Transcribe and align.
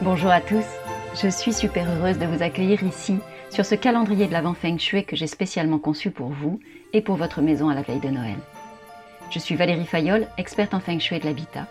Bonjour 0.00 0.30
à 0.30 0.40
tous, 0.40 0.64
je 1.20 1.26
suis 1.26 1.52
super 1.52 1.84
heureuse 1.90 2.18
de 2.18 2.26
vous 2.26 2.44
accueillir 2.44 2.84
ici 2.84 3.18
sur 3.50 3.66
ce 3.66 3.74
calendrier 3.74 4.28
de 4.28 4.32
l'Avent 4.32 4.54
Feng 4.54 4.78
Shui 4.78 5.04
que 5.04 5.16
j'ai 5.16 5.26
spécialement 5.26 5.80
conçu 5.80 6.12
pour 6.12 6.28
vous 6.28 6.60
et 6.92 7.00
pour 7.00 7.16
votre 7.16 7.42
maison 7.42 7.68
à 7.68 7.74
la 7.74 7.82
veille 7.82 7.98
de 7.98 8.08
Noël. 8.08 8.38
Je 9.32 9.40
suis 9.40 9.56
Valérie 9.56 9.86
Fayolle, 9.86 10.28
experte 10.38 10.72
en 10.72 10.78
Feng 10.78 11.00
Shui 11.00 11.18
de 11.18 11.24
l'habitat, 11.24 11.66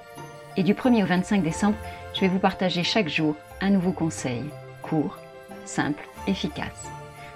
et 0.58 0.64
du 0.64 0.74
1er 0.74 1.04
au 1.04 1.06
25 1.06 1.42
décembre, 1.42 1.78
je 2.14 2.20
vais 2.20 2.28
vous 2.28 2.38
partager 2.38 2.84
chaque 2.84 3.08
jour 3.08 3.34
un 3.62 3.70
nouveau 3.70 3.94
conseil, 3.94 4.44
court, 4.82 5.18
simple, 5.64 6.04
efficace, 6.28 6.90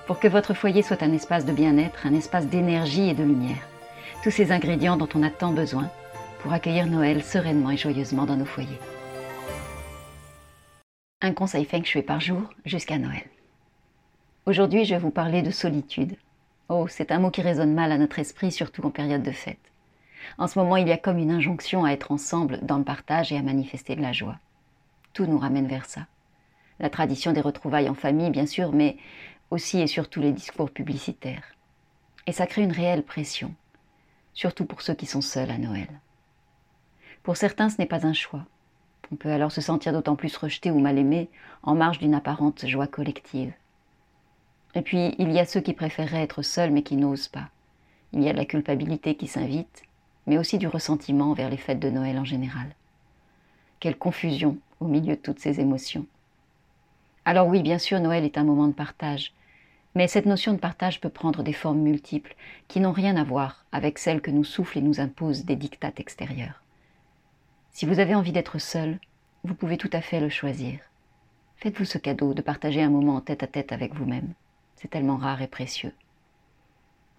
pour 0.08 0.20
que 0.20 0.28
votre 0.28 0.54
foyer 0.54 0.82
soit 0.82 1.04
un 1.04 1.14
espace 1.14 1.46
de 1.46 1.54
bien-être, 1.54 2.06
un 2.06 2.16
espace 2.16 2.48
d'énergie 2.48 3.08
et 3.08 3.14
de 3.14 3.24
lumière. 3.24 3.66
Tous 4.24 4.32
ces 4.32 4.52
ingrédients 4.52 4.98
dont 4.98 5.10
on 5.16 5.24
a 5.24 5.30
tant 5.30 5.54
besoin 5.54 5.90
pour 6.40 6.52
accueillir 6.52 6.86
Noël 6.86 7.24
sereinement 7.24 7.72
et 7.72 7.78
joyeusement 7.78 8.26
dans 8.26 8.36
nos 8.36 8.44
foyers. 8.44 8.80
Un 11.24 11.34
conseil 11.34 11.66
Feng 11.66 11.84
Shui 11.84 12.02
par 12.02 12.20
jour 12.20 12.42
jusqu'à 12.66 12.98
Noël. 12.98 13.26
Aujourd'hui, 14.48 14.86
je 14.86 14.96
vais 14.96 15.00
vous 15.00 15.12
parler 15.12 15.44
de 15.44 15.52
solitude. 15.52 16.18
Oh, 16.68 16.88
c'est 16.88 17.12
un 17.12 17.20
mot 17.20 17.30
qui 17.30 17.44
résonne 17.44 17.76
mal 17.76 17.92
à 17.92 18.00
notre 18.00 18.18
esprit, 18.18 18.52
surtout 18.52 18.84
en 18.84 18.90
période 18.90 19.22
de 19.22 19.30
fête. 19.30 19.60
En 20.40 20.48
ce 20.48 20.58
moment, 20.58 20.78
il 20.78 20.88
y 20.88 20.92
a 20.92 20.98
comme 20.98 21.20
une 21.20 21.30
injonction 21.30 21.86
à 21.86 21.92
être 21.92 22.12
ensemble 22.12 22.60
dans 22.64 22.80
le 22.80 22.84
partage 22.84 23.32
et 23.32 23.38
à 23.38 23.44
manifester 23.44 23.96
de 23.96 24.02
la 24.02 24.14
joie. 24.14 24.40
Tout 25.14 25.28
nous 25.28 25.38
ramène 25.38 25.68
vers 25.68 25.86
ça. 25.86 26.08
La 26.80 26.90
tradition 26.90 27.34
des 27.34 27.42
retrouvailles 27.42 27.90
en 27.90 27.94
famille, 27.94 28.32
bien 28.32 28.48
sûr, 28.48 28.72
mais 28.72 28.98
aussi 29.52 29.80
et 29.80 29.86
surtout 29.86 30.22
les 30.22 30.32
discours 30.32 30.72
publicitaires. 30.72 31.54
Et 32.26 32.32
ça 32.32 32.48
crée 32.48 32.64
une 32.64 32.72
réelle 32.72 33.04
pression, 33.04 33.54
surtout 34.34 34.66
pour 34.66 34.82
ceux 34.82 34.96
qui 34.96 35.06
sont 35.06 35.22
seuls 35.22 35.52
à 35.52 35.60
Noël. 35.60 36.02
Pour 37.22 37.38
certains, 37.38 37.70
ce 37.70 37.78
n'est 37.78 37.86
pas 37.86 38.08
un 38.08 38.14
choix. 38.14 38.48
On 39.12 39.16
peut 39.16 39.32
alors 39.32 39.52
se 39.52 39.62
sentir 39.62 39.94
d'autant 39.94 40.16
plus 40.16 40.36
rejeté 40.38 40.72
ou 40.72 40.80
mal 40.80 40.98
aimé 40.98 41.30
en 41.64 41.76
marge 41.76 42.00
d'une 42.00 42.16
apparente 42.16 42.66
joie 42.66 42.88
collective. 42.88 43.54
Et 44.74 44.82
puis, 44.82 45.16
il 45.20 45.32
y 45.32 45.40
a 45.40 45.46
ceux 45.46 45.60
qui 45.60 45.74
préféreraient 45.74 46.24
être 46.24 46.42
seuls 46.42 46.72
mais 46.72 46.84
qui 46.84 46.96
n'osent 46.96 47.28
pas. 47.28 47.50
Il 48.14 48.24
y 48.24 48.30
a 48.30 48.34
de 48.34 48.38
la 48.38 48.46
culpabilité 48.46 49.16
qui 49.16 49.28
s'invite, 49.28 49.84
mais 50.28 50.38
aussi 50.38 50.58
du 50.58 50.68
ressentiment 50.68 51.34
vers 51.34 51.50
les 51.50 51.58
fêtes 51.58 51.80
de 51.80 51.90
Noël 51.90 52.18
en 52.18 52.26
général. 52.26 52.68
Quelle 53.80 53.98
confusion 53.98 54.58
au 54.82 54.88
milieu 54.88 55.16
de 55.16 55.22
toutes 55.22 55.40
ces 55.40 55.62
émotions. 55.62 56.06
Alors 57.24 57.48
oui, 57.48 57.62
bien 57.62 57.78
sûr, 57.78 58.00
Noël 58.00 58.26
est 58.26 58.38
un 58.38 58.44
moment 58.44 58.68
de 58.68 58.74
partage, 58.74 59.34
mais 59.94 60.08
cette 60.08 60.26
notion 60.26 60.54
de 60.54 60.60
partage 60.60 61.00
peut 61.00 61.10
prendre 61.10 61.44
des 61.44 61.54
formes 61.54 61.80
multiples 61.80 62.36
qui 62.68 62.80
n'ont 62.80 62.92
rien 62.92 63.16
à 63.16 63.24
voir 63.24 63.66
avec 63.72 64.00
celles 64.00 64.22
que 64.22 64.32
nous 64.32 64.44
soufflent 64.44 64.80
et 64.80 64.82
nous 64.82 65.00
imposent 65.00 65.46
des 65.46 65.56
dictates 65.56 66.00
extérieurs. 66.00 66.62
Si 67.72 67.86
vous 67.86 68.00
avez 68.00 68.16
envie 68.16 68.34
d'être 68.34 68.60
seul, 68.60 69.00
vous 69.44 69.56
pouvez 69.56 69.78
tout 69.78 69.90
à 69.94 70.02
fait 70.02 70.20
le 70.20 70.30
choisir. 70.30 70.80
Faites-vous 71.56 71.86
ce 71.86 71.98
cadeau 71.98 72.34
de 72.34 72.42
partager 72.42 72.84
un 72.84 72.90
moment 72.90 73.16
en 73.16 73.22
tête 73.22 73.44
à 73.44 73.48
tête 73.48 73.72
avec 73.72 73.94
vous-même. 73.94 74.34
C'est 74.76 74.90
tellement 74.90 75.18
rare 75.18 75.42
et 75.42 75.48
précieux. 75.48 75.94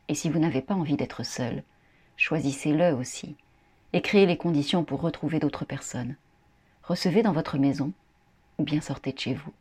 Et 0.09 0.15
si 0.15 0.29
vous 0.29 0.39
n'avez 0.39 0.61
pas 0.61 0.75
envie 0.75 0.97
d'être 0.97 1.23
seul, 1.23 1.63
choisissez-le 2.17 2.95
aussi 2.95 3.37
et 3.95 4.03
créez 4.03 4.27
les 4.27 4.37
conditions 4.37 4.85
pour 4.85 5.01
retrouver 5.01 5.39
d'autres 5.39 5.65
personnes. 5.65 6.17
Recevez 6.83 7.23
dans 7.23 7.33
votre 7.33 7.57
maison 7.57 7.93
ou 8.59 8.65
bien 8.65 8.81
sortez 8.81 9.13
de 9.13 9.19
chez 9.19 9.35
vous. 9.35 9.53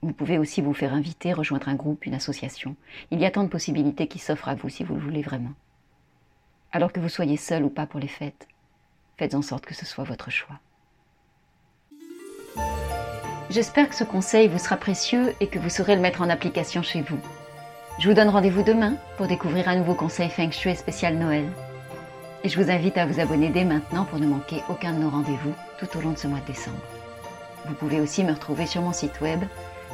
Vous 0.00 0.12
pouvez 0.12 0.38
aussi 0.38 0.62
vous 0.62 0.74
faire 0.74 0.94
inviter, 0.94 1.32
rejoindre 1.32 1.68
un 1.68 1.74
groupe, 1.74 2.06
une 2.06 2.14
association. 2.14 2.76
Il 3.10 3.20
y 3.20 3.26
a 3.26 3.30
tant 3.30 3.42
de 3.42 3.48
possibilités 3.48 4.06
qui 4.06 4.18
s'offrent 4.18 4.48
à 4.48 4.54
vous 4.54 4.68
si 4.68 4.84
vous 4.84 4.94
le 4.94 5.00
voulez 5.00 5.22
vraiment. 5.22 5.52
Alors 6.72 6.92
que 6.92 7.00
vous 7.00 7.08
soyez 7.08 7.36
seul 7.36 7.64
ou 7.64 7.68
pas 7.68 7.86
pour 7.86 8.00
les 8.00 8.08
fêtes, 8.08 8.46
Faites 9.18 9.34
en 9.34 9.42
sorte 9.42 9.66
que 9.66 9.74
ce 9.74 9.84
soit 9.84 10.04
votre 10.04 10.30
choix. 10.30 10.60
J'espère 13.50 13.88
que 13.88 13.94
ce 13.94 14.04
conseil 14.04 14.46
vous 14.46 14.58
sera 14.58 14.76
précieux 14.76 15.34
et 15.40 15.48
que 15.48 15.58
vous 15.58 15.70
saurez 15.70 15.96
le 15.96 16.02
mettre 16.02 16.22
en 16.22 16.28
application 16.28 16.82
chez 16.82 17.00
vous. 17.02 17.18
Je 17.98 18.08
vous 18.08 18.14
donne 18.14 18.28
rendez-vous 18.28 18.62
demain 18.62 18.94
pour 19.16 19.26
découvrir 19.26 19.68
un 19.68 19.76
nouveau 19.76 19.94
conseil 19.94 20.30
Feng 20.30 20.52
Shui 20.52 20.76
spécial 20.76 21.16
Noël. 21.16 21.46
Et 22.44 22.48
je 22.48 22.62
vous 22.62 22.70
invite 22.70 22.96
à 22.96 23.06
vous 23.06 23.18
abonner 23.18 23.48
dès 23.48 23.64
maintenant 23.64 24.04
pour 24.04 24.20
ne 24.20 24.26
manquer 24.26 24.62
aucun 24.68 24.92
de 24.92 24.98
nos 24.98 25.10
rendez-vous 25.10 25.54
tout 25.80 25.98
au 25.98 26.00
long 26.00 26.12
de 26.12 26.18
ce 26.18 26.28
mois 26.28 26.40
de 26.40 26.46
décembre. 26.46 26.78
Vous 27.66 27.74
pouvez 27.74 28.00
aussi 28.00 28.22
me 28.22 28.32
retrouver 28.32 28.66
sur 28.66 28.82
mon 28.82 28.92
site 28.92 29.20
web 29.20 29.42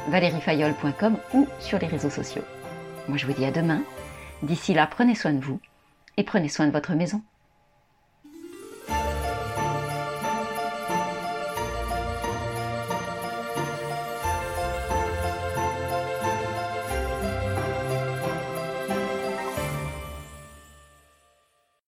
valeriefayol.com 0.09 1.17
ou 1.33 1.47
sur 1.59 1.79
les 1.79 1.87
réseaux 1.87 2.11
sociaux. 2.11 2.43
Moi 3.07 3.17
je 3.17 3.25
vous 3.25 3.33
dis 3.33 3.45
à 3.45 3.51
demain. 3.51 3.81
D'ici 4.43 4.75
là, 4.75 4.85
prenez 4.85 5.15
soin 5.15 5.33
de 5.33 5.43
vous 5.43 5.59
et 6.17 6.23
prenez 6.23 6.49
soin 6.49 6.67
de 6.67 6.71
votre 6.71 6.93
maison. 6.93 7.23